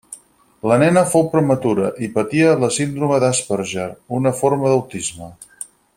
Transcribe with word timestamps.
La 0.69 0.77
nena 0.83 1.03
fou 1.09 1.27
prematura 1.33 1.91
i 2.07 2.09
patia 2.15 2.57
la 2.65 2.71
síndrome 2.79 3.21
d'Asperger, 3.25 3.87
una 4.21 4.33
forma 4.41 4.73
d'autisme. 4.73 5.35